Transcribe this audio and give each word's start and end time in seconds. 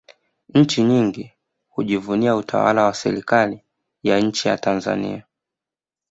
nchi 0.53 0.83
nyingi 0.83 1.31
hujivunia 1.69 2.35
utawala 2.35 2.83
wa 2.83 2.93
serikali 2.93 3.61
ya 4.03 4.19
nchi 4.19 4.47
ya 4.47 4.57
tanzania 4.57 5.23